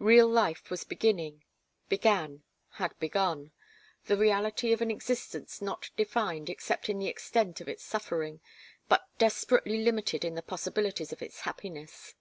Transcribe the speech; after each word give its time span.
Real 0.00 0.26
life 0.26 0.70
was 0.70 0.82
beginning, 0.82 1.44
began, 1.88 2.42
had 2.82 2.98
begun 2.98 3.52
the 4.06 4.16
reality 4.16 4.72
of 4.72 4.82
an 4.82 4.90
existence 4.90 5.62
not 5.62 5.90
defined 5.96 6.50
except 6.50 6.88
in 6.88 6.98
the 6.98 7.06
extent 7.06 7.60
of 7.60 7.68
its 7.68 7.84
suffering, 7.84 8.40
but 8.88 9.06
desperately 9.18 9.80
limited 9.84 10.24
in 10.24 10.34
the 10.34 10.42
possibilities 10.42 11.12
of 11.12 11.22
its 11.22 11.42
happiness. 11.42 12.16